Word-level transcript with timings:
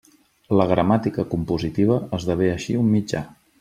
La 0.59 0.65
gramàtica 0.71 1.27
compositiva 1.35 2.01
esdevé 2.21 2.53
així 2.59 2.83
un 2.85 2.93
mitjà. 2.99 3.29